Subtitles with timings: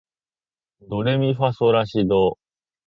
[0.89, 2.39] ドレミファソラシド